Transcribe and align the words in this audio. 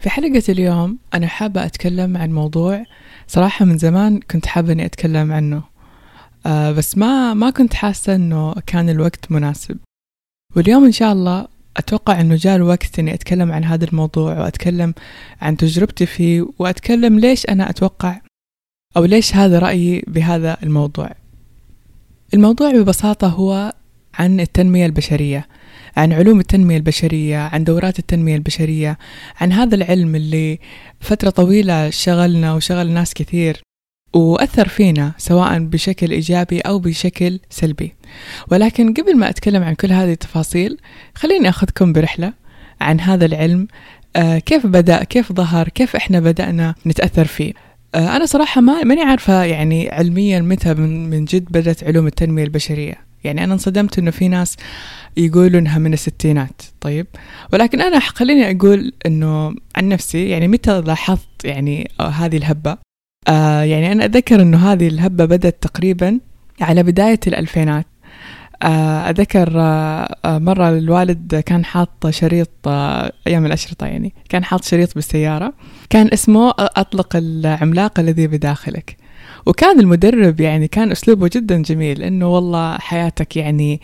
في 0.00 0.10
حلقة 0.10 0.42
اليوم 0.48 0.98
أنا 1.14 1.26
حابة 1.26 1.64
أتكلم 1.64 2.16
عن 2.16 2.32
موضوع 2.32 2.84
صراحة 3.26 3.64
من 3.64 3.78
زمان 3.78 4.20
كنت 4.20 4.46
حابة 4.46 4.72
إني 4.72 4.84
أتكلم 4.84 5.32
عنه. 5.32 5.62
آه 6.46 6.72
بس 6.72 6.98
ما 6.98 7.34
ما 7.34 7.50
كنت 7.50 7.74
حاسة 7.74 8.14
إنه 8.14 8.54
كان 8.66 8.90
الوقت 8.90 9.32
مناسب. 9.32 9.78
واليوم 10.56 10.84
إن 10.84 10.92
شاء 10.92 11.12
الله 11.12 11.48
أتوقع 11.76 12.20
أنه 12.20 12.36
جاء 12.36 12.56
الوقت 12.56 12.98
أني 12.98 13.14
أتكلم 13.14 13.52
عن 13.52 13.64
هذا 13.64 13.84
الموضوع 13.84 14.40
وأتكلم 14.40 14.94
عن 15.40 15.56
تجربتي 15.56 16.06
فيه 16.06 16.46
وأتكلم 16.58 17.18
ليش 17.18 17.46
أنا 17.46 17.70
أتوقع 17.70 18.20
أو 18.96 19.04
ليش 19.04 19.34
هذا 19.34 19.58
رأيي 19.58 20.04
بهذا 20.06 20.56
الموضوع. 20.62 21.10
الموضوع 22.34 22.70
ببساطة 22.72 23.28
هو 23.28 23.72
عن 24.14 24.40
التنمية 24.40 24.86
البشرية 24.86 25.46
عن 25.96 26.12
علوم 26.12 26.40
التنمية 26.40 26.76
البشرية 26.76 27.38
عن 27.38 27.64
دورات 27.64 27.98
التنمية 27.98 28.36
البشرية 28.36 28.98
عن 29.40 29.52
هذا 29.52 29.74
العلم 29.74 30.14
اللي 30.14 30.58
فترة 31.00 31.30
طويلة 31.30 31.90
شغلنا 31.90 32.54
وشغل 32.54 32.90
ناس 32.90 33.14
كثير 33.14 33.62
وأثر 34.14 34.68
فينا 34.68 35.12
سواء 35.18 35.58
بشكل 35.58 36.10
إيجابي 36.10 36.60
أو 36.60 36.78
بشكل 36.78 37.40
سلبي. 37.50 37.94
ولكن 38.50 38.94
قبل 38.94 39.16
ما 39.16 39.28
أتكلم 39.28 39.62
عن 39.62 39.74
كل 39.74 39.92
هذه 39.92 40.12
التفاصيل 40.12 40.76
خليني 41.14 41.48
أخذكم 41.48 41.92
برحلة 41.92 42.32
عن 42.80 43.00
هذا 43.00 43.26
العلم 43.26 43.68
آه 44.16 44.38
كيف 44.38 44.66
بدأ 44.66 45.04
كيف 45.04 45.32
ظهر 45.32 45.68
كيف 45.68 45.96
إحنا 45.96 46.20
بدأنا 46.20 46.74
نتأثر 46.86 47.24
فيه. 47.24 47.52
آه 47.94 48.16
أنا 48.16 48.26
صراحة 48.26 48.60
ما 48.60 48.84
ماني 48.84 49.02
عارفة 49.02 49.44
يعني 49.44 49.90
علميا 49.90 50.40
متى 50.40 50.74
من, 50.74 51.10
من 51.10 51.24
جد 51.24 51.44
بدأت 51.44 51.84
علوم 51.84 52.06
التنمية 52.06 52.44
البشرية. 52.44 53.09
يعني 53.24 53.44
أنا 53.44 53.52
انصدمت 53.52 53.98
إنه 53.98 54.10
في 54.10 54.28
ناس 54.28 54.56
يقولوا 55.16 55.60
إنها 55.60 55.78
من 55.78 55.92
الستينات. 55.92 56.62
طيب 56.80 57.06
ولكن 57.52 57.80
أنا 57.80 57.98
خليني 57.98 58.56
أقول 58.56 58.92
إنه 59.06 59.54
عن 59.76 59.88
نفسي 59.88 60.28
يعني 60.28 60.48
متى 60.48 60.80
لاحظت 60.80 61.44
يعني 61.44 61.90
هذه 62.00 62.36
الهبة؟ 62.36 62.78
آه 63.28 63.62
يعني 63.62 63.92
أنا 63.92 64.04
أتذكر 64.04 64.42
إنه 64.42 64.72
هذه 64.72 64.88
الهبة 64.88 65.24
بدأت 65.24 65.62
تقريبا 65.62 66.20
على 66.60 66.82
بداية 66.82 67.20
الألفينات. 67.26 67.86
آه 68.62 69.10
أذكر 69.10 69.50
آه 69.56 70.38
مرة 70.38 70.68
الوالد 70.68 71.34
كان 71.34 71.64
حاط 71.64 72.06
شريط 72.10 72.50
آه 72.66 73.12
أيام 73.26 73.46
الأشرطة 73.46 73.86
يعني 73.86 74.14
كان 74.28 74.44
حاط 74.44 74.64
شريط 74.64 74.94
بالسيارة. 74.94 75.52
كان 75.90 76.10
اسمه 76.12 76.54
أطلق 76.58 77.16
العملاق 77.16 78.00
الذي 78.00 78.26
بداخلك. 78.26 78.96
وكان 79.46 79.80
المدرب 79.80 80.40
يعني 80.40 80.68
كان 80.68 80.90
أسلوبه 80.90 81.30
جدا 81.34 81.62
جميل 81.62 82.02
إنه 82.02 82.34
والله 82.34 82.78
حياتك 82.78 83.36
يعني 83.36 83.80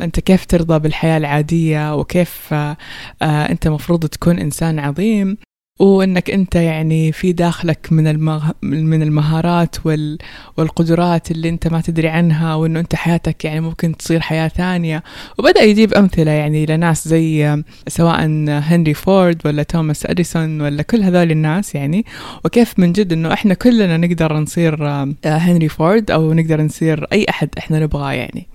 أنت 0.00 0.20
كيف 0.20 0.46
ترضى 0.46 0.78
بالحياة 0.78 1.16
العادية 1.18 1.94
وكيف 1.96 2.48
آه 2.52 2.76
آه 3.22 3.50
أنت 3.50 3.68
مفروض 3.68 4.06
تكون 4.06 4.38
إنسان 4.38 4.78
عظيم. 4.78 5.36
وإنك 5.80 6.30
أنت 6.30 6.54
يعني 6.54 7.12
في 7.12 7.32
داخلك 7.32 7.88
من 7.90 8.06
المغ... 8.06 8.50
من 8.62 9.02
المهارات 9.02 9.76
وال... 9.86 10.18
والقدرات 10.56 11.30
اللي 11.30 11.48
أنت 11.48 11.68
ما 11.68 11.80
تدري 11.80 12.08
عنها 12.08 12.54
وإنه 12.54 12.80
أنت 12.80 12.94
حياتك 12.94 13.44
يعني 13.44 13.60
ممكن 13.60 13.96
تصير 13.96 14.20
حياة 14.20 14.48
ثانية. 14.48 15.02
وبدأ 15.38 15.62
يجيب 15.62 15.94
أمثلة 15.94 16.30
يعني 16.30 16.66
لناس 16.66 17.08
زي 17.08 17.62
سواء 17.88 18.24
هنري 18.48 18.94
فورد 18.94 19.42
ولا 19.44 19.62
توماس 19.62 20.06
أديسون 20.06 20.60
ولا 20.60 20.82
كل 20.82 21.02
هذول 21.02 21.30
الناس 21.30 21.74
يعني. 21.74 22.04
وكيف 22.44 22.78
من 22.78 22.92
جد 22.92 23.12
إنه 23.12 23.32
إحنا 23.32 23.54
كلنا 23.54 23.96
نقدر 23.96 24.36
نصير 24.36 24.84
هنري 25.24 25.68
فورد 25.68 26.10
أو 26.10 26.32
نقدر 26.32 26.62
نصير 26.62 27.06
أي 27.12 27.26
أحد 27.30 27.48
إحنا 27.58 27.80
نبغاه 27.80 28.12
يعني. 28.12 28.46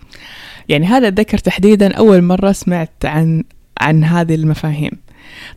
يعني 0.70 0.86
هذا 0.86 1.08
أتذكر 1.08 1.38
تحديدا 1.38 1.94
أول 1.94 2.22
مرة 2.22 2.52
سمعت 2.52 3.06
عن 3.06 3.44
عن 3.82 4.04
هذه 4.04 4.36
المفاهيم. 4.36 5.05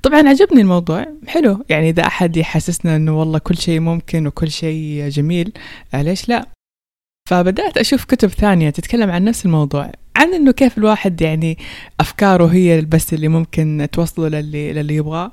طبعا 0.02 0.28
عجبني 0.28 0.60
الموضوع. 0.60 1.06
حلو. 1.26 1.64
يعني 1.68 1.88
إذا 1.88 2.06
أحد 2.06 2.36
يحسسنا 2.36 2.96
أنه 2.96 3.20
والله 3.20 3.38
كل 3.38 3.56
شيء 3.56 3.80
ممكن 3.80 4.26
وكل 4.26 4.50
شيء 4.50 5.08
جميل 5.08 5.52
ليش 5.94 6.28
لا؟ 6.28 6.46
فبدأت 7.28 7.78
أشوف 7.78 8.04
كتب 8.04 8.28
ثانية 8.28 8.70
تتكلم 8.70 9.10
عن 9.10 9.24
نفس 9.24 9.46
الموضوع 9.46 9.92
عن 10.16 10.34
أنه 10.34 10.52
كيف 10.52 10.78
الواحد 10.78 11.20
يعني 11.20 11.58
أفكاره 12.00 12.46
هي 12.46 12.80
بس 12.80 13.14
اللي 13.14 13.28
ممكن 13.28 13.88
توصله 13.92 14.28
للي, 14.28 14.72
للي 14.72 14.96
يبغاه 14.96 15.32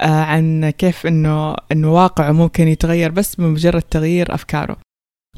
آه 0.00 0.04
عن 0.22 0.70
كيف 0.70 1.06
أنه 1.06 1.56
أنه 1.72 1.94
واقعه 1.94 2.32
ممكن 2.32 2.68
يتغير 2.68 3.10
بس 3.10 3.34
بمجرد 3.34 3.82
تغيير 3.82 4.34
أفكاره. 4.34 4.76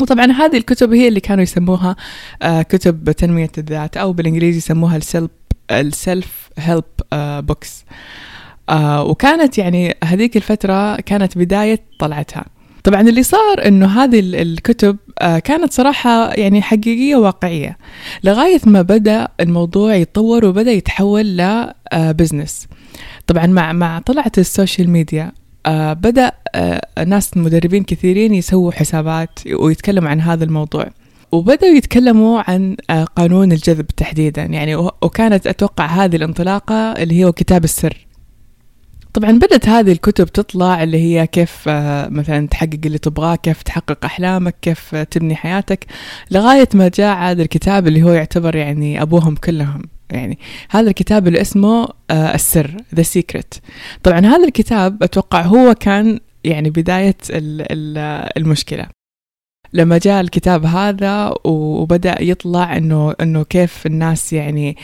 وطبعا 0.01 0.27
هذه 0.27 0.57
الكتب 0.57 0.93
هي 0.93 1.09
اللي 1.09 1.21
كانوا 1.21 1.43
يسموها 1.43 1.97
آه 2.43 2.63
كتب 2.63 3.13
تنمية 3.13 3.53
الذات 3.59 3.97
أو 3.97 4.13
بالإنجليزي 4.13 4.59
يسموها 4.59 4.97
ال 4.97 5.03
self 5.03 5.31
ال 5.71 5.87
self 5.87 6.51
help 6.59 6.85
books 7.47 7.85
آه 8.69 9.05
وكانت 9.05 9.59
يعني 9.59 9.97
هذيك 10.05 10.37
الفترة 10.37 10.97
كانت 10.97 11.39
بداية 11.39 11.81
طلعتها. 11.99 12.45
طبعا 12.85 13.01
اللي 13.01 13.23
صار 13.23 13.67
إنه 13.67 13.87
هذه 13.87 14.21
الكتب 14.21 14.97
آه 15.19 15.39
كانت 15.39 15.73
صراحة 15.73 16.33
يعني 16.35 16.63
حقيقية 16.63 17.17
واقعية 17.17 17.79
لغاية 18.25 18.61
ما 18.67 18.83
بدأ 18.83 19.29
الموضوع 19.41 19.95
يتطور 19.95 20.45
وبدأ 20.45 20.71
يتحول 20.71 21.37
ل 21.37 21.51
business 21.51 22.67
طبعا 23.27 23.47
مع 23.47 23.73
مع 23.73 23.99
طلعت 23.99 24.39
ال 24.39 24.46
social 24.46 24.91
media 24.91 25.33
آه 25.67 25.93
بدأ 25.93 26.33
آه 26.55 27.05
ناس 27.07 27.37
مدربين 27.37 27.85
كثيرين 27.85 28.35
يسووا 28.35 28.73
حسابات 28.73 29.39
ويتكلموا 29.53 30.09
عن 30.09 30.21
هذا 30.21 30.45
الموضوع. 30.45 30.87
وبدأوا 31.37 31.77
يتكلموا 31.77 32.43
عن 32.51 32.77
قانون 33.17 33.53
الجذب 33.53 33.87
تحديدا. 33.87 34.43
يعني 34.43 34.77
وكانت 34.77 35.47
أتوقع 35.47 35.87
هذه 35.87 36.17
الانطلاقة 36.17 36.93
اللي 36.93 37.25
هو 37.25 37.33
كتاب 37.33 37.65
السر. 37.65 38.07
طبعا 39.15 39.33
بدأت 39.33 39.69
هذه 39.69 39.93
الكتب 39.93 40.27
تطلع 40.27 40.83
اللي 40.83 40.99
هي 40.99 41.27
كيف 41.27 41.63
مثلا 42.09 42.49
تحقق 42.49 42.81
اللي 42.85 42.99
تبغاه 42.99 43.37
كيف 43.37 43.63
تحقق 43.63 44.05
أحلامك 44.05 44.55
كيف 44.63 44.95
تبني 44.95 45.37
حياتك 45.37 45.87
لغاية 46.31 46.69
ما 46.75 46.91
جاء 46.95 47.17
هذا 47.17 47.43
الكتاب 47.43 47.87
اللي 47.87 48.03
هو 48.03 48.13
يعتبر 48.13 48.57
يعني 48.57 49.03
أبوهم 49.03 49.35
كلهم. 49.35 49.83
يعني 50.11 50.39
هذا 50.71 50.89
الكتاب 50.89 51.29
اللي 51.29 51.41
اسمه 51.41 51.89
السر 52.11 52.77
The 52.97 53.05
Secret. 53.05 53.61
طبعا 54.03 54.21
هذا 54.21 54.45
الكتاب 54.45 55.03
أتوقع 55.03 55.43
هو 55.43 55.75
كان 55.75 56.21
يعني 56.45 56.71
بداية 56.71 57.17
المشكلة. 58.37 58.87
لما 59.73 59.99
جاء 59.99 60.21
الكتاب 60.21 60.67
هذا 60.67 61.35
وبدأ 61.45 62.23
يطلع 62.23 62.77
إنه 62.77 63.15
إنه 63.21 63.43
كيف 63.45 63.87
الناس 63.87 64.33
يعني 64.33 64.77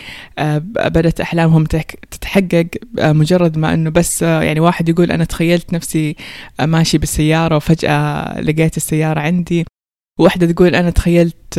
بدأت 0.63 1.21
أحلامهم 1.21 1.65
تتحقق 2.11 2.67
مجرد 2.99 3.59
ما 3.59 3.75
إنه 3.75 3.91
بس 3.91 4.23
يعني 4.23 4.61
واحد 4.61 4.89
يقول 4.89 5.13
أنا 5.13 5.25
تخيلت 5.25 5.73
نفسي 5.73 6.17
ماشي 6.61 6.99
بالسيارة 6.99 7.57
وفجأة 7.57 8.41
لقيت 8.41 8.77
السيارة 8.77 9.21
عندي. 9.21 9.65
واحدة 10.19 10.53
تقول 10.53 10.75
أنا 10.75 10.91
تخيلت 10.91 11.59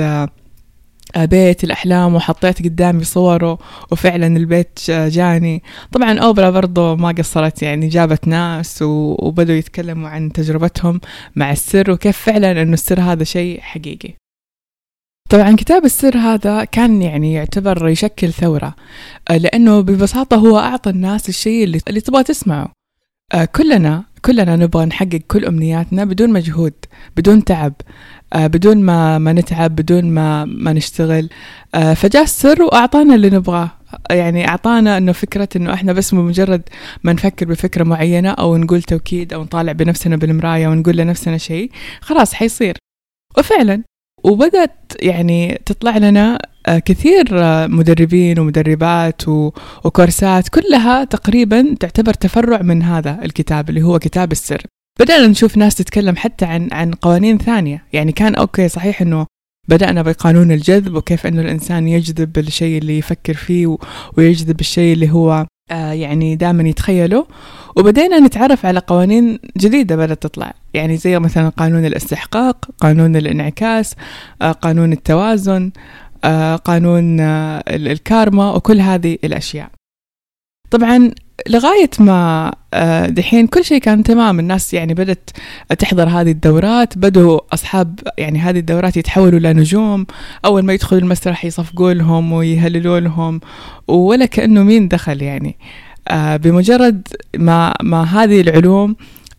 بيت 1.18 1.64
الأحلام 1.64 2.16
وحطيت 2.16 2.64
قدامي 2.64 3.04
صوره 3.04 3.60
وفعلا 3.92 4.28
البيت 4.28 4.80
جاني. 4.90 5.64
طبعا 5.92 6.20
أوبرا 6.20 6.50
برضو 6.50 6.96
ما 6.96 7.12
قصرت 7.12 7.62
يعني 7.62 7.88
جابت 7.88 8.28
ناس 8.28 8.82
وبدوا 8.82 9.56
يتكلموا 9.56 10.10
عن 10.10 10.32
تجربتهم 10.32 11.02
مع 11.36 11.52
السر 11.52 11.92
وكيف 11.92 12.18
فعلا 12.18 12.62
أنه 12.62 12.74
السر 12.74 13.00
هذا 13.02 13.24
شيء 13.24 13.60
حقيقي. 13.62 14.14
طبعا 15.30 15.56
كتاب 15.56 15.86
السر 15.86 16.18
هذا 16.18 16.64
كان 16.64 17.02
يعني 17.02 17.34
يعتبر 17.34 17.88
يشكل 17.88 18.34
ثورة 18.34 18.76
لأنه 19.30 19.82
ببساطة 19.82 20.38
هو 20.38 20.60
أعطى 20.60 20.90
الناس 20.90 21.30
الشيء 21.30 21.64
اللي, 21.64 21.80
اللي 21.88 22.02
تبغى 22.02 22.24
تسمعه. 22.24 22.72
كلنا 23.56 24.04
كلنا 24.26 24.56
نبغى 24.56 24.86
نحقق 24.86 25.22
كل 25.28 25.46
أمنياتنا 25.46 26.06
بدون 26.06 26.30
مجهود 26.30 26.74
بدون 27.18 27.44
تعب 27.44 27.74
بدون 28.36 28.78
ما 28.78 29.18
ما 29.18 29.34
نتعب 29.34 29.76
بدون 29.76 30.06
ما 30.06 30.46
ما 30.46 30.74
نشتغل. 30.74 31.30
فجاء 31.96 32.24
السر 32.24 32.62
وأعطانا 32.64 33.16
اللي 33.16 33.30
نبغاه. 33.30 33.72
يعني 34.12 34.48
أعطانا 34.48 34.98
إنه 34.98 35.12
فكرة 35.12 35.50
إنه 35.56 35.74
إحنا 35.74 35.94
بس 35.94 36.16
بمجرد 36.16 36.62
ما 37.04 37.14
نفكر 37.14 37.46
بفكرة 37.46 37.84
معينة 37.84 38.30
أو 38.30 38.58
نقول 38.58 38.82
توكيد 38.82 39.34
أو 39.34 39.44
نطالع 39.44 39.72
بنفسنا 39.72 40.16
بالمراية 40.16 40.68
ونقول 40.68 40.98
لنفسنا 40.98 41.38
شيء 41.38 41.72
خلاص 42.02 42.34
حيصير. 42.34 42.78
وفعلا 43.38 43.84
وبدأت 44.24 44.94
يعني 45.02 45.62
تطلع 45.66 45.98
لنا 45.98 46.36
آه، 46.36 46.40
كثير 46.68 47.26
آه، 47.32 47.68
مدربين 47.68 48.40
ومدربات 48.40 49.28
وكورسات 49.28 50.50
كلها 50.50 51.04
تقريبا 51.04 51.76
تعتبر 51.80 52.14
تفرع 52.14 52.62
من 52.62 52.84
هذا 52.84 53.20
الكتاب 53.24 53.70
اللي 53.70 53.82
هو 53.82 54.00
كتاب 54.00 54.32
السر. 54.32 54.62
بدأنا 55.00 55.28
نشوف 55.28 55.58
ناس 55.58 55.76
تتكلم 55.76 56.16
حتى 56.16 56.46
عن 56.46 56.70
عن 56.72 56.92
قوانين 56.92 57.38
ثانية. 57.38 57.84
يعني 57.94 58.12
كان 58.12 58.36
أوكي 58.36 58.68
صحيح 58.70 59.02
أنه 59.02 59.26
بدأنا 59.70 60.02
بقانون 60.02 60.52
الجذب 60.52 60.96
وكيف 60.96 61.28
أنه 61.28 61.42
الإنسان 61.42 61.88
يجذب 61.88 62.38
الشيء 62.38 62.78
اللي 62.78 62.98
يفكر 62.98 63.34
فيه 63.34 63.78
ويجذب 64.18 64.60
الشيء 64.60 64.94
اللي 64.94 65.12
هو 65.12 65.46
آه، 65.72 65.92
يعني 65.92 66.36
دائما 66.36 66.70
يتخيله. 66.70 67.28
وبدينا 67.76 68.20
نتعرف 68.20 68.66
على 68.66 68.80
قوانين 68.80 69.40
جديدة 69.58 69.96
بدأت 69.96 70.24
تطلع. 70.24 70.54
يعني 70.74 70.98
زي 70.98 71.20
مثلا 71.20 71.50
قانون 71.50 71.86
الاستحقاق 71.86 72.70
قانون 72.78 73.16
الانعكاس 73.16 73.96
آه، 74.42 74.52
قانون 74.52 74.92
التوازن 74.92 75.72
آه، 75.76 76.03
قانون 76.56 77.20
الكارما 77.68 78.52
وكل 78.52 78.82
هذه 78.82 79.18
الأشياء. 79.24 79.70
طبعا 80.72 81.12
لغاية 81.50 81.90
ما 82.00 82.52
آه، 82.74 83.06
دحين 83.08 83.48
كل 83.48 83.66
شيء 83.66 83.80
كان 83.80 84.04
تمام. 84.04 84.40
الناس 84.40 84.74
يعني 84.74 84.94
بدأت 84.94 85.30
تحضر 85.80 86.10
هذه 86.10 86.32
الدورات. 86.32 86.98
بدوا 86.98 87.40
أصحاب 87.54 88.00
يعني 88.18 88.40
هذه 88.40 88.60
الدورات 88.60 88.98
يتحولوا 88.98 89.40
لنجوم 89.40 90.06
أول 90.46 90.62
ما 90.66 90.74
يدخلوا 90.74 91.02
المسرح 91.02 91.46
يصفقوا 91.46 91.94
لهم 91.94 92.34
ويهللوا 92.34 93.00
لهم. 93.00 93.42
ولا 93.88 94.26
كأنه 94.26 94.64
مين 94.64 94.88
دخل 94.88 95.22
يعني. 95.22 95.58
آه، 96.08 96.38
بمجرد 96.38 97.08
ما 97.38 97.74
ما 97.84 98.04
هذه 98.04 98.42
العلوم 98.42 98.96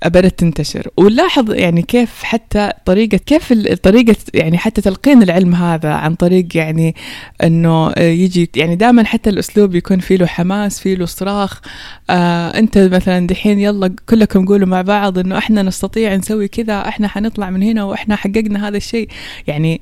بدأت 0.06 0.38
تنتشر. 0.38 0.88
ونلاحظ 0.96 1.50
يعني 1.50 1.82
كيف 1.82 2.22
حتى 2.22 2.70
طريقة 2.84 3.16
كيف 3.16 3.52
طريقة 3.82 4.16
يعني 4.34 4.58
حتى 4.58 4.80
تلقين 4.80 5.22
العلم 5.22 5.54
هذا 5.54 5.92
عن 5.92 6.14
طريق 6.14 6.56
يعني 6.56 6.94
إنه 7.42 7.92
يجي 7.98 8.50
يعني 8.56 8.76
دائما 8.76 9.04
حتى 9.04 9.30
الأسلوب 9.30 9.74
يكون 9.74 9.98
فيه 9.98 10.16
له 10.16 10.26
حماس 10.26 10.80
فيه 10.80 10.94
له 10.94 11.06
صراخ. 11.06 11.60
آه 12.10 12.58
أنت 12.58 12.78
مثلا 12.78 13.26
دحين 13.26 13.58
يلا 13.58 13.94
كلكم 14.08 14.46
قولوا 14.46 14.68
مع 14.68 14.82
بعض 14.82 15.18
إنه 15.18 15.38
إحنا 15.38 15.62
نستطيع 15.62 16.16
نسوي 16.16 16.48
كذا 16.48 16.88
إحنا 16.88 17.08
حنطلع 17.08 17.50
من 17.50 17.62
هنا 17.62 17.84
وإحنا 17.84 18.16
حققنا 18.16 18.68
هذا 18.68 18.76
الشيء. 18.76 19.08
يعني 19.46 19.80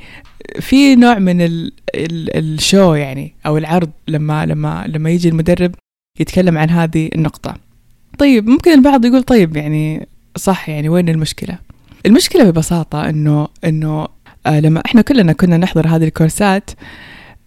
في 0.61 0.97
نوع 0.97 1.19
من 1.19 1.41
ال 1.41 1.73
ال 1.95 2.37
الشو 2.37 2.95
يعني 2.95 3.35
أو 3.47 3.59
العرض 3.59 3.91
لما 4.09 4.47
لما 4.47 4.85
لما 4.89 5.11
يجي 5.11 5.29
المدرب 5.29 5.75
يتكلم 6.21 6.59
عن 6.59 6.71
هذه 6.71 7.09
النقطة. 7.15 7.72
طيب 8.19 8.49
ممكن 8.49 8.73
البعض 8.73 9.05
يقول 9.05 9.23
طيب 9.23 9.56
يعني 9.56 10.09
صح 10.37 10.69
يعني 10.69 10.88
وين 10.88 11.09
المشكلة؟ 11.09 11.59
المشكلة 12.06 12.44
ببساطة 12.44 13.09
إنه 13.09 13.49
إنه 13.64 14.09
آه 14.47 14.61
لما 14.61 14.82
إحنا 14.87 15.03
كلنا 15.03 15.32
كنا 15.32 15.56
نحضر 15.56 15.87
هذه 15.88 16.05
الكورسات 16.05 16.70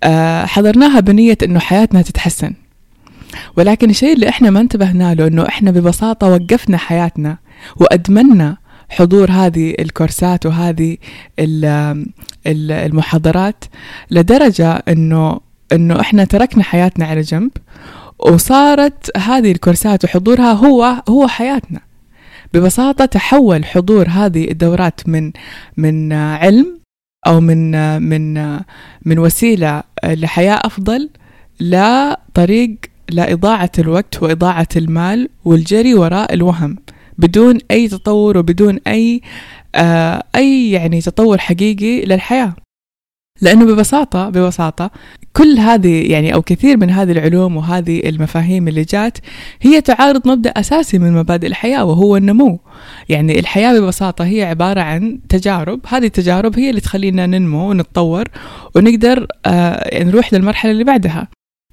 آه 0.04 0.46
حضرناها 0.46 1.00
بنية 1.00 1.38
إنه 1.44 1.60
حياتنا 1.60 2.02
تتحسن. 2.02 2.54
ولكن 3.58 3.90
الشيء 3.90 4.14
اللي 4.14 4.30
إحنا 4.30 4.50
ما 4.50 4.60
انتبهنا 4.60 5.16
له 5.16 5.28
إنه 5.28 5.48
إحنا 5.48 5.72
ببساطة 5.72 6.28
وقفنا 6.28 6.78
حياتنا 6.78 7.38
وادمنا 7.76 8.58
حضور 8.90 9.32
هذه 9.32 9.76
الكورسات 9.80 10.46
وهذه 10.46 10.98
المحاضرات 12.48 13.66
لدرجة 14.12 14.72
إنه 14.72 15.40
إنه 15.74 16.00
إحنا 16.00 16.24
تركنا 16.24 16.64
حياتنا 16.64 17.06
على 17.06 17.22
جنب 17.22 17.52
وصارت 18.32 19.18
هذه 19.18 19.52
الكورسات 19.52 20.06
وحضورها 20.06 20.54
هو 20.54 21.04
هو 21.10 21.28
حياتنا. 21.28 21.80
ببساطة 22.54 23.06
تحول 23.06 23.66
حضور 23.66 24.08
هذه 24.10 24.52
الدورات 24.52 25.10
من 25.10 25.32
من 25.78 26.14
علم 26.14 26.80
أو 27.28 27.40
من 27.40 27.72
من 28.02 28.34
من 29.06 29.20
وسيلة 29.20 29.84
لحياة 30.04 30.60
أفضل 30.64 31.10
لطريق 31.60 32.76
لإضاعة 33.10 33.72
الوقت 33.80 34.24
وإضاعة 34.24 34.68
المال 34.76 35.30
والجري 35.46 35.94
وراء 35.94 36.34
الوهم 36.34 36.78
بدون 37.18 37.58
أي 37.72 37.88
تطور 37.88 38.38
وبدون 38.38 38.80
أي 38.88 39.22
آه 39.76 40.24
أي 40.36 40.72
يعني 40.72 41.02
تطور 41.02 41.38
حقيقي 41.38 42.06
للحياة. 42.06 42.56
لأنه 43.42 43.66
ببساطة 43.66 44.30
ببساطة 44.30 44.92
كل 45.34 45.58
هذه 45.60 46.12
يعني 46.12 46.34
أو 46.34 46.42
كثير 46.42 46.78
من 46.78 46.90
هذه 46.90 47.12
العلوم 47.12 47.58
وهذه 47.58 48.02
المفاهيم 48.10 48.68
اللي 48.68 48.84
جات 48.84 49.18
هي 49.62 49.82
تعارض 49.82 50.28
مبدأ 50.28 50.50
أساسي 50.50 51.00
من 51.00 51.14
مبادئ 51.14 51.48
الحياة 51.48 51.84
وهو 51.86 52.18
النمو. 52.18 52.60
يعني 53.10 53.40
الحياة 53.40 53.80
ببساطة 53.80 54.26
هي 54.26 54.44
عبارة 54.44 54.82
عن 54.82 55.20
تجارب 55.30 55.80
هذه 55.88 56.06
التجارب 56.06 56.60
هي 56.60 56.70
اللي 56.70 56.82
تخلينا 56.82 57.26
ننمو 57.26 57.70
ونتطور 57.70 58.24
ونقدر 58.76 59.28
آه 59.46 60.04
نروح 60.04 60.34
للمرحلة 60.34 60.72
اللي 60.72 60.84
بعدها. 60.84 61.28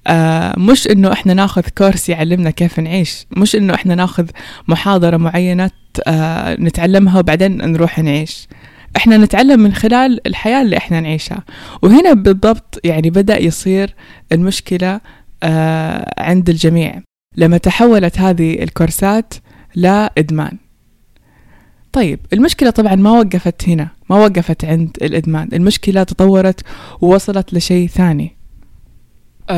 آه 0.07 0.53
مش 0.59 0.87
إنه 0.87 1.11
إحنا 1.11 1.33
ناخذ 1.33 1.61
كورس 1.77 2.09
يعلمنا 2.09 2.49
كيف 2.49 2.79
نعيش 2.79 3.25
مش 3.37 3.55
إنه 3.55 3.73
إحنا 3.73 3.95
ناخذ 3.95 4.25
محاضرة 4.67 5.17
معينة 5.17 5.71
آه 6.07 6.55
نتعلمها 6.59 7.19
وبعدين 7.19 7.57
نروح 7.57 7.99
نعيش. 7.99 8.47
إحنا 8.97 9.17
نتعلم 9.17 9.59
من 9.59 9.73
خلال 9.73 10.27
الحياة 10.27 10.61
اللي 10.61 10.77
إحنا 10.77 10.99
نعيشها. 10.99 11.43
وهنا 11.81 12.13
بالضبط 12.13 12.79
يعني 12.83 13.09
بدأ 13.09 13.41
يصير 13.41 13.95
المشكلة 14.31 15.01
آه 15.43 16.13
عند 16.17 16.49
الجميع. 16.49 17.01
لما 17.37 17.57
تحولت 17.57 18.19
هذه 18.19 18.63
الكورسات 18.63 19.33
لإدمان. 19.75 20.57
طيب 21.91 22.19
المشكلة 22.33 22.69
طبعا 22.69 22.95
ما 22.95 23.11
وقفت 23.11 23.69
هنا 23.69 23.87
ما 24.09 24.15
وقفت 24.15 24.65
عند 24.65 24.97
الإدمان. 25.01 25.49
المشكلة 25.53 26.03
تطورت 26.03 26.61
ووصلت 27.01 27.53
لشيء 27.53 27.87
ثاني. 27.87 28.42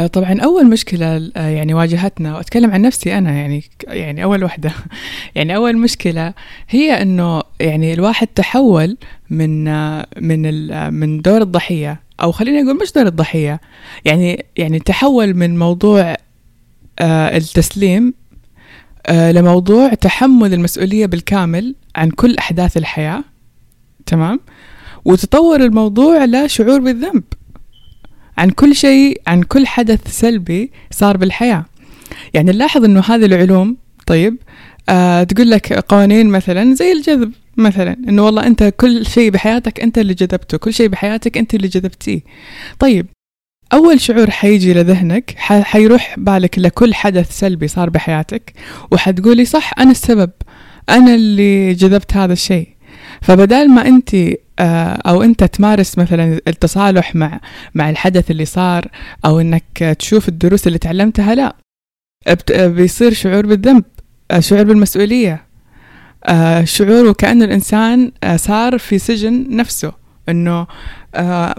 طبعا 0.04 0.40
أول 0.40 0.70
مشكلة 0.70 1.32
آه، 1.38 1.48
يعني 1.48 1.74
واجهتنا 1.74 2.36
وأتكلم 2.36 2.72
عن 2.72 2.82
نفسي 2.82 3.18
أنا 3.18 3.32
يعني 3.32 3.64
يعني 3.88 4.24
أول 4.24 4.44
وحدة. 4.44 4.72
يعني 5.36 5.56
أول 5.56 5.78
مشكلة 5.78 6.34
هي 6.70 7.02
إنه 7.02 7.42
يعني 7.60 7.94
الواحد 7.94 8.28
تحول 8.28 8.98
من 9.30 9.68
آه، 9.68 10.06
من 10.22 10.94
من 10.94 11.22
دور 11.22 11.42
الضحية 11.42 12.00
أو 12.22 12.32
خليني 12.32 12.62
أقول 12.62 12.78
مش 12.82 12.92
دور 12.92 13.06
الضحية 13.08 13.62
يعني 14.06 14.46
يعني 14.58 14.80
تحول 14.80 15.34
من 15.34 15.60
موضوع 15.60 16.16
التسليم 17.02 18.14
لموضوع 19.10 19.94
تحمل 19.94 20.54
المسؤولية 20.54 21.06
بالكامل 21.06 21.76
عن 21.96 22.10
كل 22.10 22.36
أحداث 22.38 22.78
الحياة. 22.78 23.24
تمام؟ 24.06 24.40
وتطور 25.06 25.62
الموضوع 25.62 26.26
لشعور 26.26 26.80
بالذنب. 26.80 27.24
عن 28.38 28.50
كل 28.50 28.76
شيء 28.76 29.22
عن 29.28 29.44
كل 29.44 29.68
حدث 29.68 30.20
سلبي 30.20 30.72
صار 30.92 31.18
بالحياة. 31.18 31.66
يعني 32.34 32.52
نلاحظ 32.52 32.84
أنه 32.84 33.00
هذه 33.00 33.26
العلوم 33.26 33.78
طيب 34.08 34.38
آه 34.90 35.24
تقول 35.24 35.50
لك 35.50 35.74
قوانين 35.74 36.28
مثلا 36.28 36.74
زي 36.74 36.92
الجذب 36.92 37.32
مثلا 37.58 37.98
إنه 38.10 38.26
والله 38.26 38.48
أنت 38.48 38.74
كل 38.78 39.06
شيء 39.06 39.30
بحياتك 39.32 39.80
أنت 39.80 39.98
اللي 39.98 40.14
جذبته 40.14 40.58
كل 40.58 40.74
شيء 40.74 40.88
بحياتك 40.88 41.38
أنت 41.38 41.56
اللي 41.56 41.68
جذبتيه. 41.68 42.22
طيب 42.80 43.08
أول 43.74 44.02
شعور 44.02 44.32
حيجي 44.32 44.74
لذهنك 44.74 45.34
حيروح 45.38 46.16
بالك 46.18 46.60
لكل 46.60 46.94
حدث 46.94 47.40
سلبي 47.40 47.68
صار 47.68 47.90
بحياتك 47.90 48.54
وحتقولي 48.92 49.46
صح 49.46 49.72
أنا 49.80 49.92
السبب 49.92 50.32
أنا 50.90 51.16
اللي 51.16 51.74
جذبت 51.74 52.14
هذا 52.18 52.34
الشيء. 52.34 52.68
فبدال 53.22 53.70
ما 53.70 53.82
آه، 53.82 54.36
أو 54.60 55.24
أنت 55.24 55.44
تمارس 55.44 55.98
مثلا 55.98 56.40
التصالح 56.48 57.16
مع 57.16 57.40
مع 57.76 57.90
الحدث 57.90 58.32
اللي 58.32 58.46
صار 58.46 58.88
أو 59.26 59.40
إنك 59.40 59.96
تشوف 60.00 60.30
الدروس 60.30 60.68
اللي 60.68 60.78
تعلمتها 60.78 61.36
لا. 61.36 61.56
بيصير 62.52 63.14
شعور 63.14 63.46
بالذنب 63.46 63.84
آه، 64.32 64.40
شعور 64.40 64.64
بالمسؤولية 64.64 65.46
آه، 66.26 66.64
شعور 66.64 67.06
وكأن 67.06 67.44
الإنسان 67.44 68.12
صار 68.36 68.78
في 68.78 69.00
سجن 69.00 69.56
نفسه 69.56 69.94
إنه 70.30 70.68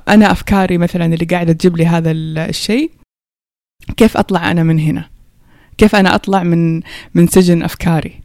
أنا 0.08 0.32
أفكاري 0.32 0.78
مثلا 0.78 1.04
اللي 1.04 1.24
قاعدة 1.24 1.52
تجيب 1.52 1.76
لي 1.76 1.86
هذا 1.86 2.10
الشيء 2.10 2.90
كيف 3.96 4.16
أطلع 4.16 4.50
أنا 4.50 4.62
من 4.62 4.78
هنا؟ 4.78 5.08
كيف 5.78 5.96
أنا 5.96 6.14
أطلع 6.14 6.42
من 6.42 6.80
من 7.14 7.26
سجن 7.26 7.62
أفكاري؟ 7.62 8.20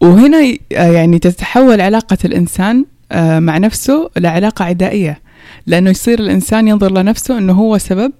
وهنا 0.00 0.56
يعني 0.70 1.18
تتحول 1.18 1.80
علاقة 1.80 2.18
الإنسان 2.24 2.78
آه، 2.78 2.93
مع 3.38 3.58
نفسه 3.58 4.10
لعلاقة 4.16 4.64
عدائية. 4.64 5.20
لأنه 5.66 5.90
يصير 5.90 6.20
الإنسان 6.20 6.68
ينظر 6.68 6.92
لنفسه 6.92 7.38
أنه 7.38 7.52
هو 7.52 7.78
سبب 7.78 8.12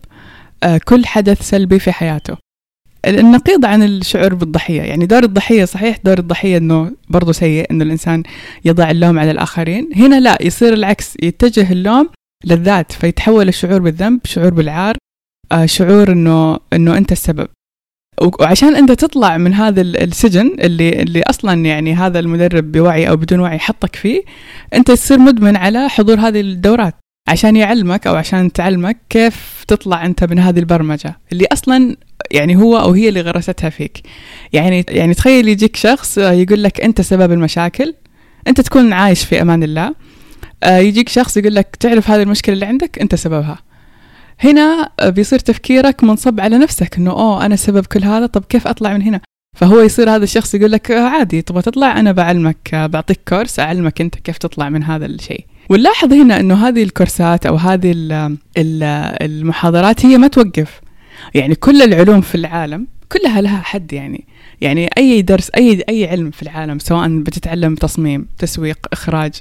آه، 0.63 0.81
كل 0.85 1.07
حدث 1.07 1.43
سلبي 1.43 1.79
في 1.79 1.93
حياته. 1.93 2.37
النقيض 3.07 3.65
عن 3.65 3.83
الشعور 3.83 4.35
بالضحية. 4.35 4.83
يعني 4.83 5.07
دور 5.07 5.23
الضحية 5.23 5.65
صحيح 5.65 5.99
دور 6.05 6.19
الضحية 6.19 6.57
أنه 6.57 6.93
برضو 7.09 7.33
سيء 7.33 7.71
أنه 7.71 7.85
الإنسان 7.85 8.23
يضع 8.65 8.91
اللوم 8.91 9.19
على 9.19 9.31
الآخرين. 9.31 9.91
هنا 9.97 10.21
لا 10.21 10.39
يصير 10.41 10.73
العكس. 10.73 11.17
يتجه 11.23 11.73
اللوم 11.73 12.09
للذات 12.45 12.93
فيتحول 12.93 13.49
الشعور 13.49 13.81
بالذنب 13.81 14.21
شعور 14.25 14.55
بالعار 14.55 14.97
آه، 15.53 15.67
شعور 15.67 16.13
أنه 16.13 16.59
أنه 16.73 16.99
أنت 16.99 17.13
السبب. 17.13 17.49
وعشان 18.23 18.77
انت 18.77 18.93
تطلع 18.93 19.39
من 19.39 19.55
هذا 19.55 19.81
السجن 19.81 20.57
اللي 20.61 21.03
اللي 21.03 21.23
أصلا 21.23 21.65
يعني 21.65 21.95
هذا 21.95 22.19
المدرب 22.19 22.73
بوعي 22.73 23.09
أو 23.09 23.17
بدون 23.17 23.41
وعي 23.41 23.59
حطك 23.59 23.97
فيه 23.97 24.23
انت 24.75 24.91
تصير 24.91 25.19
مدمن 25.19 25.57
على 25.57 25.89
حضور 25.89 26.21
هذه 26.21 26.41
الدورات 26.41 26.95
عشان 27.29 27.57
يعلمك 27.57 28.07
أو 28.07 28.15
عشان 28.15 28.53
تعلمك 28.53 28.97
كيف 29.11 29.65
تطلع 29.69 30.07
أنت 30.07 30.25
من 30.25 30.39
هذه 30.39 30.59
البرمجة 30.59 31.19
اللي 31.33 31.47
أصلا 31.53 31.97
يعني 32.31 32.57
هو 32.57 32.79
أو 32.79 32.91
هي 32.91 33.09
اللي 33.09 33.21
غرستها 33.21 33.71
فيك. 33.71 34.01
يعني 34.53 34.85
يعني 34.89 35.15
تخيل 35.15 35.49
يجيك 35.49 35.77
شخص 35.77 36.19
يقول 36.19 36.63
لك 36.63 36.81
أنت 36.81 37.01
سبب 37.01 37.33
المشاكل 37.33 37.95
أنت 38.49 38.61
تكون 38.61 38.93
عايش 38.93 39.25
في 39.25 39.43
أمان 39.43 39.63
الله 39.63 39.95
آه، 40.63 40.79
يجيك 40.79 41.09
شخص 41.09 41.37
يقول 41.37 41.55
لك 41.55 41.77
تعرف 41.81 42.11
هذه 42.11 42.23
المشكلة 42.23 42.55
اللي 42.55 42.67
عندك 42.67 42.99
أنت 42.99 43.15
سببها. 43.15 43.59
هنا 44.41 44.91
بيصير 45.03 45.39
تفكيرك 45.39 46.05
منصب 46.05 46.41
على 46.41 46.59
نفسك 46.59 46.97
إنه 46.97 47.11
أوه 47.11 47.47
أنا 47.47 47.57
سبب 47.57 47.87
كل 47.87 48.05
هذا 48.05 48.27
طب 48.27 48.45
كيف 48.45 48.67
أطلع 48.67 48.93
من 48.93 49.03
هنا؟ 49.03 49.21
فهو 49.57 49.81
يصير 49.81 50.11
هذا 50.11 50.25
الشخص 50.25 50.55
يقول 50.55 50.73
لك 50.73 50.91
آه، 50.91 51.09
عادي 51.09 51.43
تبغى 51.43 51.63
تطلع 51.63 52.01
أنا 52.01 52.13
بعلمك 52.13 52.75
آه، 52.75 52.87
بعطيك 52.87 53.21
كورس 53.29 53.61
أعلمك 53.61 54.01
أنت 54.01 54.15
كيف 54.15 54.39
تطلع 54.39 54.69
من 54.69 54.83
هذا 54.83 55.07
الشيء. 55.07 55.47
ونلاحظ 55.71 56.13
هنا 56.13 56.41
إنه 56.41 56.69
هذه 56.69 56.83
الكورسات 56.83 57.47
أو 57.47 57.57
هذه 57.57 57.93
المحاضرات 58.57 60.07
هي 60.07 60.19
ما 60.19 60.29
توقف. 60.29 60.81
يعني 61.35 61.55
كل 61.55 61.83
العلوم 61.83 62.21
في 62.21 62.35
العالم 62.35 62.87
كلها 63.15 63.41
لها 63.41 63.61
حد 63.61 63.93
يعني. 63.93 64.27
يعني 64.61 64.91
أي 64.99 65.23
درس 65.23 65.51
أي 65.57 65.85
أي 65.89 66.09
علم 66.09 66.31
في 66.31 66.43
العالم 66.43 66.79
سواء 66.79 67.19
بتتعلم 67.19 67.75
تصميم 67.75 68.27
تسويق 68.39 68.79
إخراج 68.93 69.33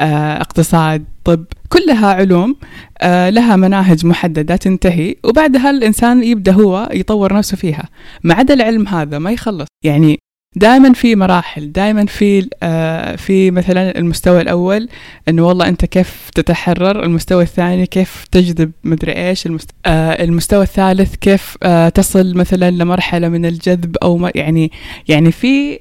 آه، 0.00 0.40
اقتصاد 0.40 1.04
طب 1.24 1.44
كلها 1.68 2.06
علوم 2.14 2.56
آه، 2.98 3.30
لها 3.30 3.56
مناهج 3.56 4.06
محددة 4.06 4.56
تنتهي 4.56 5.16
وبعدها 5.24 5.70
الإنسان 5.70 6.24
يبدأ 6.24 6.52
هو 6.52 6.88
يطور 6.92 7.34
نفسه 7.34 7.56
فيها. 7.56 7.88
ما 8.24 8.34
عدا 8.34 8.54
العلم 8.54 8.88
هذا 8.88 9.18
ما 9.18 9.30
يخلص. 9.30 9.66
يعني 9.84 10.18
دائما 10.56 10.92
في 10.92 11.16
مراحل 11.16 11.72
دائما 11.72 12.06
في 12.06 12.48
آه 12.62 13.16
في 13.16 13.50
مثلا 13.50 13.98
المستوى 13.98 14.40
الأول 14.40 14.88
إنه 15.28 15.46
والله 15.46 15.68
أنت 15.68 15.84
كيف 15.84 16.30
تتحرر 16.34 17.04
المستوى 17.04 17.42
الثاني 17.42 17.86
كيف 17.86 18.24
تجذب 18.32 18.72
مدري 18.84 19.12
إيش 19.12 19.46
المست... 19.46 19.70
آه 19.86 20.24
المستوى 20.24 20.62
الثالث 20.62 21.14
كيف 21.14 21.56
آه 21.62 21.88
تصل 21.88 22.34
مثلا 22.34 22.70
لمرحلة 22.70 23.28
من 23.28 23.46
الجذب 23.46 23.96
أو 23.96 24.16
ما 24.16 24.32
يعني 24.34 24.72
يعني 25.08 25.32
في 25.32 25.78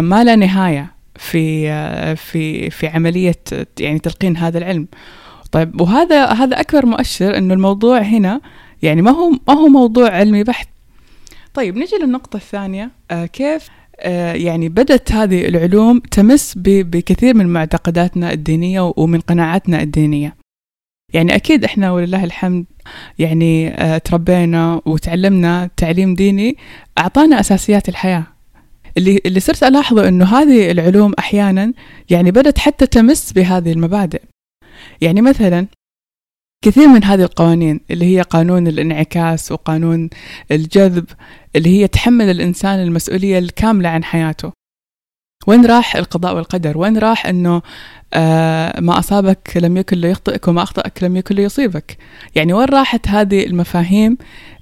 ما 0.00 0.24
لا 0.24 0.36
نهاية 0.36 0.94
في 1.16 1.70
آه 1.70 2.14
في 2.14 2.70
في 2.70 2.86
عملية 2.86 3.40
يعني 3.80 3.98
تلقين 3.98 4.36
هذا 4.36 4.58
العلم. 4.58 4.86
طيب 5.52 5.80
وهذا 5.80 6.26
هذا 6.26 6.60
أكبر 6.60 6.86
مؤشر 6.86 7.36
إنه 7.38 7.54
الموضوع 7.54 7.98
هنا 7.98 8.40
يعني 8.82 9.02
ما 9.02 9.10
هو 9.10 9.30
ما 9.48 9.54
هو 9.54 9.68
موضوع 9.68 10.10
علمي 10.10 10.44
بحت 10.44 10.68
طيب 11.54 11.76
نجي 11.76 11.96
للنقطة 11.96 12.36
الثانية. 12.36 12.90
آه 13.10 13.26
كيف 13.26 13.68
آه 14.00 14.32
يعني 14.32 14.68
بدأت 14.68 15.12
هذه 15.12 15.48
العلوم 15.48 15.98
تمس 15.98 16.54
بكثير 16.66 17.34
من 17.34 17.46
معتقداتنا 17.46 18.32
الدينية 18.32 18.92
ومن 18.96 19.20
قناعاتنا 19.20 19.82
الدينية؟ 19.82 20.36
يعني 21.14 21.34
أكيد 21.34 21.64
إحنا 21.64 21.92
ولله 21.92 22.24
الحمد 22.24 22.64
يعني 23.18 23.68
آه 23.68 23.98
تربينا 23.98 24.80
وتعلمنا 24.86 25.70
تعليم 25.76 26.14
ديني 26.14 26.56
أعطانا 26.98 27.40
أساسيات 27.40 27.88
الحياة. 27.88 28.24
اللي 28.98 29.20
اللي 29.26 29.40
صرت 29.40 29.62
ألاحظه 29.62 30.08
إنه 30.08 30.24
هذه 30.24 30.70
العلوم 30.70 31.12
أحيانا 31.18 31.72
يعني 32.10 32.30
بدأت 32.30 32.58
حتى 32.58 32.86
تمس 32.86 33.32
بهذه 33.32 33.72
المبادئ. 33.72 34.22
يعني 35.00 35.20
مثلا 35.20 35.66
كثير 36.62 36.88
من 36.88 37.04
هذه 37.04 37.22
القوانين 37.22 37.80
اللي 37.90 38.04
هي 38.16 38.22
قانون 38.22 38.66
الانعكاس 38.66 39.52
وقانون 39.52 40.10
الجذب 40.50 41.04
اللي 41.56 41.68
هي 41.80 41.88
تحمل 41.88 42.30
الإنسان 42.30 42.82
المسؤولية 42.82 43.38
الكاملة 43.38 43.88
عن 43.88 44.04
حياته. 44.04 44.52
وين 45.46 45.66
راح 45.66 45.96
القضاء 45.96 46.34
والقدر؟ 46.34 46.78
وين 46.78 46.98
راح 46.98 47.26
أنه 47.26 47.62
آه 48.14 48.80
ما 48.80 48.98
أصابك 48.98 49.56
لم 49.56 49.76
يكن 49.76 49.96
ليخطئك 49.96 50.48
وما 50.48 50.62
أخطأك 50.62 51.02
لم 51.02 51.16
يكن 51.16 51.34
ليصيبك؟ 51.34 51.98
يعني 52.34 52.52
وين 52.52 52.68
راحت 52.68 53.08
هذه 53.08 53.46
المفاهيم 53.46 54.18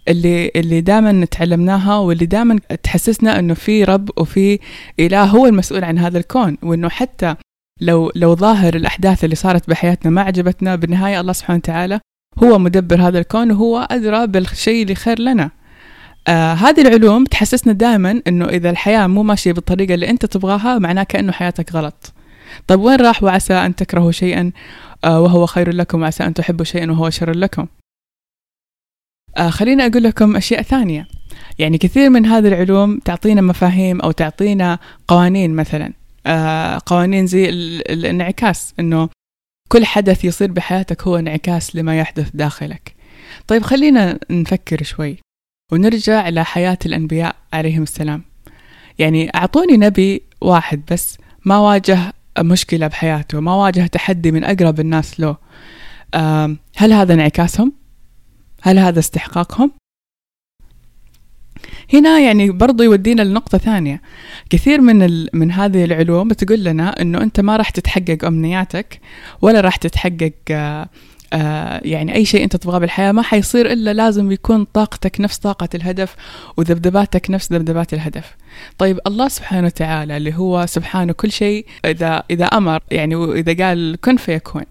اللي 0.08 0.50
اللي 0.56 0.80
دائما 0.80 1.24
تعلمناها 1.24 1.98
واللي 1.98 2.26
دائما 2.26 2.58
تحسسنا 2.82 3.38
إنه 3.38 3.54
في 3.54 3.84
رب 3.84 4.10
وفي 4.16 4.58
إله 5.00 5.24
هو 5.24 5.46
المسؤول 5.46 5.84
عن 5.84 5.98
هذا 5.98 6.18
الكون 6.18 6.56
وإنه 6.62 6.88
حتى 6.88 7.34
لو 7.80 8.12
لو 8.14 8.36
ظاهر 8.36 8.74
الأحداث 8.74 9.24
اللي 9.24 9.36
صارت 9.36 9.70
بحياتنا 9.70 10.10
ما 10.10 10.22
عجبتنا 10.22 10.76
بالنهاية 10.76 11.20
الله 11.20 11.32
سبحانه 11.32 11.58
وتعالى 11.58 12.00
هو 12.42 12.58
مدبر 12.58 13.00
هذا 13.08 13.18
الكون 13.18 13.50
وهو 13.52 13.88
أدرى 13.90 14.26
بالشيء 14.26 14.82
اللي 14.82 14.94
خير 14.94 15.20
لنا. 15.20 15.50
آه 16.28 16.52
هذه 16.52 16.80
العلوم 16.80 17.24
تحسسنا 17.24 17.72
دائما 17.72 18.22
إنه 18.26 18.44
إذا 18.44 18.70
الحياة 18.70 19.06
مو 19.06 19.22
ماشية 19.22 19.52
بالطريقة 19.52 19.94
اللي 19.94 20.10
أنت 20.10 20.26
تبغاها 20.26 20.78
معناه 20.78 21.02
كأنه 21.02 21.32
حياتك 21.32 21.72
غلط. 21.72 22.12
طيب 22.66 22.80
وين 22.80 23.00
راح؟ 23.00 23.22
وعسى 23.22 23.54
أن 23.54 23.74
تكرهوا 23.74 24.12
شيئا 24.12 24.52
آه 25.04 25.20
وهو 25.20 25.46
خير 25.46 25.72
لكم 25.74 26.02
وعسى 26.02 26.24
أن 26.24 26.34
تحبوا 26.34 26.64
شيئا 26.64 26.90
وهو 26.90 27.10
شر 27.10 27.30
لكم. 27.30 27.66
آه 29.36 29.50
خليني 29.50 29.86
أقول 29.86 30.02
لكم 30.02 30.36
أشياء 30.36 30.62
ثانية. 30.62 31.06
يعني 31.58 31.78
كثير 31.78 32.10
من 32.10 32.26
هذه 32.26 32.48
العلوم 32.48 32.98
تعطينا 32.98 33.40
مفاهيم 33.40 34.00
أو 34.00 34.10
تعطينا 34.10 34.78
قوانين 35.08 35.54
مثلا. 35.54 35.99
قوانين 36.86 37.26
زي 37.26 37.48
الانعكاس 37.48 38.74
إنه 38.80 39.08
كل 39.68 39.84
حدث 39.86 40.24
يصير 40.24 40.52
بحياتك 40.52 41.02
هو 41.02 41.16
انعكاس 41.16 41.76
لما 41.76 41.98
يحدث 41.98 42.30
داخلك 42.34 42.94
طيب 43.46 43.62
خلينا 43.62 44.18
نفكر 44.30 44.82
شوي 44.82 45.18
ونرجع 45.72 46.28
إلى 46.28 46.44
حياة 46.44 46.78
الأنبياء 46.86 47.36
عليهم 47.52 47.82
السلام 47.82 48.22
يعني 48.98 49.30
أعطوني 49.34 49.76
نبي 49.76 50.22
واحد 50.40 50.82
بس 50.90 51.18
ما 51.44 51.58
واجه 51.58 52.12
مشكلة 52.38 52.86
بحياته 52.86 53.40
ما 53.40 53.54
واجه 53.54 53.86
تحدي 53.86 54.32
من 54.32 54.44
أقرب 54.44 54.80
الناس 54.80 55.20
له 55.20 55.36
هل 56.76 56.92
هذا 56.92 57.14
انعكاسهم؟ 57.14 57.72
هل 58.62 58.78
هذا 58.78 58.98
استحقاقهم؟ 58.98 59.72
هنا 61.92 62.18
يعني 62.18 62.50
برضو 62.50 62.82
يودينا 62.82 63.22
لنقطة 63.22 63.58
ثانية. 63.58 64.02
كثير 64.50 64.80
من 64.80 65.02
ال... 65.02 65.28
من 65.32 65.52
هذه 65.52 65.84
العلوم 65.84 66.28
بتقول 66.28 66.64
لنا 66.64 67.02
إنه 67.02 67.22
أنت 67.22 67.40
ما 67.40 67.56
راح 67.56 67.70
تتحقق 67.70 68.24
أمنياتك 68.24 69.00
ولا 69.42 69.60
راح 69.60 69.76
تتحقق 69.76 70.32
آه 70.50 70.88
آه 71.32 71.80
يعني 71.84 72.14
أي 72.14 72.24
شيء 72.24 72.44
أنت 72.44 72.56
تبغاه 72.56 72.78
بالحياة. 72.78 73.12
ما 73.12 73.22
حيصير 73.22 73.72
إلا 73.72 73.92
لازم 73.92 74.32
يكون 74.32 74.64
طاقتك 74.64 75.20
نفس 75.20 75.38
طاقة 75.38 75.68
الهدف 75.74 76.16
وذبذباتك 76.56 77.30
نفس 77.30 77.52
ذبذبات 77.52 77.94
الهدف. 77.94 78.36
طيب 78.78 79.00
الله 79.06 79.28
سبحانه 79.28 79.66
وتعالى 79.66 80.16
اللي 80.16 80.34
هو 80.34 80.66
سبحانه 80.66 81.12
كل 81.12 81.32
شيء 81.32 81.66
إذا 81.84 82.22
إذا 82.30 82.44
أمر 82.44 82.80
يعني 82.90 83.14
وإذا 83.14 83.66
قال 83.66 83.96
كن 84.00 84.16
فيكون 84.16 84.64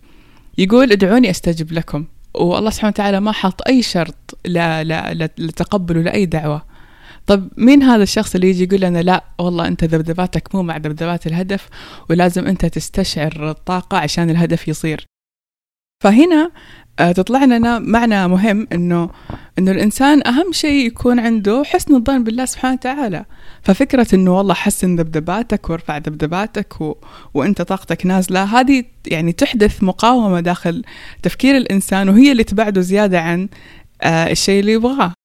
يقول 0.58 0.92
ادعوني 0.92 1.30
أستجب 1.30 1.72
لكم. 1.74 2.06
والله 2.34 2.70
سبحانه 2.70 2.90
وتعالى 2.90 3.20
ما 3.20 3.32
حط 3.32 3.68
أي 3.68 3.82
شرط 3.82 4.38
لا 4.46 4.84
لا 4.84 5.14
لتقبله 5.38 6.02
لأي 6.02 6.26
دعوة. 6.26 6.69
طب 7.30 7.50
مين 7.58 7.84
هذا 7.84 8.04
الشخص 8.04 8.36
اللي 8.36 8.50
يجي 8.50 8.64
يقول 8.64 8.82
لنا 8.82 9.00
لا 9.00 9.24
والله 9.40 9.68
أنت 9.68 9.84
ذبذباتك 9.84 10.56
مو 10.56 10.64
مع 10.64 10.78
ذبذبات 10.78 11.28
الهدف 11.28 11.70
ولازم 12.10 12.48
أنت 12.48 12.66
تستشعر 12.66 13.50
الطاقة 13.50 13.98
عشان 13.98 14.30
الهدف 14.30 14.68
يصير. 14.68 15.06
فهنا 16.04 16.52
آه، 17.00 17.12
تطلع 17.12 17.44
لنا 17.44 17.80
معنى 17.80 18.28
مهم 18.28 18.68
إنه 18.74 19.10
إنه 19.60 19.72
الإنسان 19.72 20.28
أهم 20.28 20.52
شيء 20.52 20.86
يكون 20.88 21.20
عنده 21.20 21.64
حسن 21.66 21.96
الظن 21.96 22.24
بالله 22.24 22.46
سبحانه 22.46 22.74
وتعالى. 22.74 23.26
ففكرة 23.62 24.08
إنه 24.14 24.38
والله 24.38 24.54
حسن 24.54 24.96
ذبذباتك 24.96 25.70
وارفع 25.70 25.98
ذبذباتك 25.98 26.82
و... 26.82 26.96
وأنت 27.34 27.62
طاقتك 27.62 28.06
نازلة 28.06 28.44
هذه 28.44 28.84
يعني 29.08 29.32
تحدث 29.32 29.84
مقاومة 29.84 30.40
داخل 30.40 30.84
تفكير 31.24 31.58
الإنسان 31.58 32.10
وهي 32.10 32.32
اللي 32.32 32.44
تبعده 32.44 32.82
زيادة 32.82 33.22
عن 33.22 33.50
آه 34.02 34.32
الشيء 34.32 34.60
اللي 34.60 34.74
يبغاه. 34.74 35.19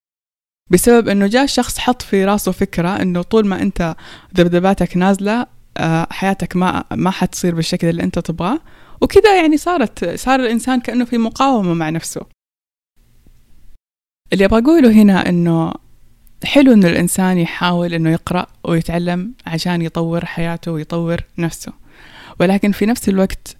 بسبب 0.69 1.09
إنه 1.09 1.27
جاء 1.27 1.45
شخص 1.45 1.77
حط 1.77 2.01
في 2.01 2.25
راسه 2.25 2.51
فكرة 2.51 3.01
إنه 3.01 3.21
طول 3.21 3.47
ما 3.47 3.61
أنت 3.61 3.95
ذبذباتك 4.37 4.97
نازلة 4.97 5.45
آه 5.77 6.07
حياتك 6.11 6.55
ما 6.55 6.83
ما 6.91 7.11
حتصير 7.11 7.55
بالشكل 7.55 7.87
اللي 7.87 8.03
أنت 8.03 8.19
تبغاه. 8.19 8.59
وكذا 9.01 9.41
يعني 9.41 9.57
صارت 9.57 10.15
صار 10.15 10.39
الإنسان 10.39 10.79
كأنه 10.79 11.05
في 11.05 11.17
مقاومة 11.17 11.73
مع 11.73 11.89
نفسه. 11.89 12.21
اللي 14.33 14.45
أبغى 14.45 14.61
أقوله 14.61 14.91
هنا 14.91 15.29
إنه 15.29 15.73
حلو 16.43 16.73
إنه 16.73 16.87
الإنسان 16.87 17.37
يحاول 17.37 17.93
إنه 17.93 18.11
يقرأ 18.11 18.47
ويتعلم 18.63 19.33
عشان 19.47 19.81
يطور 19.81 20.25
حياته 20.25 20.71
ويطور 20.71 21.21
نفسه. 21.37 21.73
ولكن 22.39 22.71
في 22.71 22.85
نفس 22.85 23.09
الوقت 23.09 23.57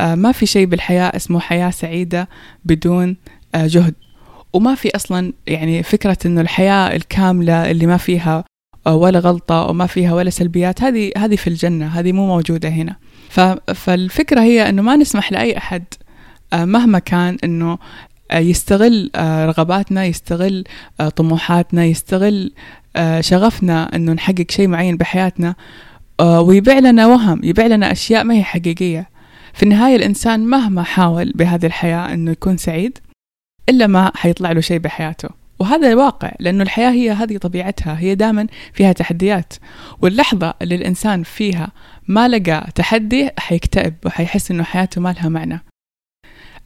آه، 0.00 0.14
ما 0.14 0.32
في 0.32 0.46
شيء 0.46 0.66
بالحياة 0.66 1.16
اسمه 1.16 1.40
حياة 1.40 1.70
سعيدة 1.70 2.28
بدون 2.64 3.16
آه، 3.54 3.66
جهد. 3.66 3.94
وما 4.52 4.74
في 4.74 4.96
أصلا 4.96 5.32
يعني 5.46 5.82
فكرة 5.82 6.18
إنه 6.26 6.40
الحياة 6.40 6.96
الكاملة 6.96 7.70
اللي 7.70 7.86
ما 7.86 7.96
فيها 7.96 8.44
آه، 8.86 8.94
ولا 8.94 9.18
غلطة 9.18 9.62
وما 9.62 9.86
فيها 9.86 10.14
ولا 10.14 10.30
سلبيات 10.30 10.82
هذه 10.82 11.12
هذه 11.18 11.36
في 11.36 11.46
الجنة 11.46 11.86
هذه 11.86 12.12
مو 12.12 12.26
موجودة 12.26 12.68
هنا. 12.68 12.96
فالفكرة 13.74 14.40
هي 14.40 14.68
أنه 14.68 14.82
ما 14.82 14.96
نسمح 14.96 15.32
لأي 15.32 15.56
أحد 15.56 15.84
آه، 16.52 16.64
مهما 16.64 16.98
كان 16.98 17.36
أنه 17.44 17.78
آه، 18.30 18.38
يستغل 18.38 19.10
رغباتنا 19.16 20.04
يستغل 20.04 20.64
طموحاتنا 21.16 21.84
يستغل 21.84 22.52
شغفنا 23.20 23.96
أنه 23.96 24.12
نحقق 24.12 24.50
شيء 24.50 24.68
معين 24.68 24.96
بحياتنا 24.96 25.54
ويبيع 26.22 26.78
لنا 26.78 27.06
وهم 27.06 27.40
يبيع 27.44 27.66
لنا 27.66 27.92
أشياء 27.92 28.24
ما 28.24 28.34
هي 28.34 28.42
حقيقية. 28.42 29.08
في 29.54 29.62
النهاية 29.62 29.96
الإنسان 29.96 30.40
مهما 30.40 30.82
حاول 30.82 31.32
بهذه 31.34 31.66
الحياة 31.66 32.12
أنه 32.14 32.30
يكون 32.30 32.56
سعيد 32.56 32.98
إلا 33.68 33.86
ما 33.86 34.12
حيطلع 34.14 34.52
له 34.52 34.60
شيء 34.60 34.78
بحياته. 34.78 35.28
وهذا 35.58 35.94
واقع 35.94 36.32
لأنه 36.40 36.62
الحياة 36.62 36.90
هي 36.90 37.10
هذه 37.10 37.36
طبيعتها 37.36 37.98
هي 37.98 38.14
دائما 38.14 38.46
فيها 38.72 38.92
تحديات. 38.92 39.54
واللحظة 40.00 40.54
اللي 40.62 40.74
الإنسان 40.74 41.22
فيها 41.22 41.72
ما 42.08 42.28
لقى 42.28 42.68
تحدي 42.74 43.30
حيكتئب 43.38 43.94
وحيحس 44.06 44.50
إنه 44.50 44.62
حياته 44.62 45.00
ما 45.00 45.12
لها 45.12 45.28
معنى. 45.28 45.64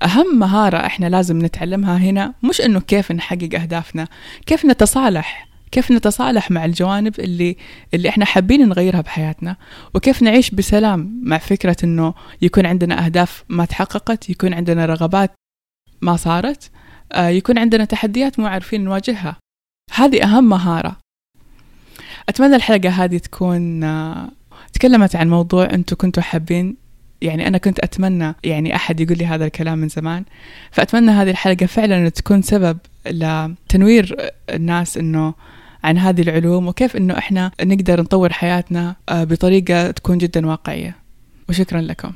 أهم 0.02 0.38
مهارة 0.38 0.86
إحنا 0.86 1.06
لازم 1.06 1.44
نتعلمها 1.44 1.96
هنا 1.96 2.34
مش 2.42 2.60
إنه 2.60 2.80
كيف 2.80 3.12
نحقق 3.12 3.60
أهدافنا 3.60 4.08
كيف 4.46 4.66
نتصالح 4.66 5.48
كيف 5.70 5.92
نتصالح 5.92 6.50
مع 6.50 6.64
الجوانب 6.64 7.20
اللي 7.20 7.56
اللي 7.94 8.08
إحنا 8.08 8.24
حابين 8.24 8.68
نغيرها 8.68 9.00
بحياتنا 9.00 9.56
وكيف 9.94 10.22
نعيش 10.22 10.50
بسلام 10.50 11.20
مع 11.24 11.38
فكرة 11.38 11.76
إنه 11.84 12.14
يكون 12.42 12.66
عندنا 12.66 13.04
أهداف 13.04 13.44
ما 13.48 13.64
تحققت 13.64 14.30
يكون 14.30 14.54
عندنا 14.54 14.86
رغبات 14.86 15.30
ما 16.00 16.16
صارت. 16.16 16.70
يكون 17.16 17.58
عندنا 17.58 17.84
تحديات 17.84 18.38
مو 18.38 18.46
عارفين 18.46 18.84
نواجهها. 18.84 19.36
هذه 19.94 20.22
أهم 20.22 20.48
مهارة. 20.48 20.96
أتمنى 22.28 22.56
الحلقة 22.56 22.88
هذه 22.88 23.18
تكون 23.18 23.84
آه، 23.84 24.28
تكلمت 24.72 25.16
عن 25.16 25.30
موضوع 25.30 25.64
أنتم 25.64 25.96
كنتوا 25.96 26.22
حابين. 26.22 26.76
يعني 27.22 27.48
أنا 27.48 27.58
كنت 27.58 27.78
أتمنى 27.78 28.34
يعني 28.44 28.76
أحد 28.76 29.00
يقول 29.00 29.18
لي 29.18 29.26
هذا 29.26 29.44
الكلام 29.44 29.78
من 29.78 29.88
زمان. 29.88 30.24
فأتمنى 30.70 31.10
هذه 31.10 31.30
الحلقة 31.30 31.66
فعلا 31.66 32.08
تكون 32.08 32.42
سبب 32.42 32.78
لتنوير 33.06 34.32
الناس 34.50 34.98
أنه 34.98 35.34
عن 35.84 35.98
هذه 35.98 36.22
العلوم 36.22 36.68
وكيف 36.68 36.96
أنه 36.96 37.18
إحنا 37.18 37.50
نقدر 37.62 38.00
نطور 38.00 38.32
حياتنا 38.32 38.96
آه، 39.08 39.24
بطريقة 39.24 39.90
تكون 39.90 40.18
جدا 40.18 40.46
واقعية. 40.46 40.96
وشكرا 41.48 41.80
لكم. 41.80 42.12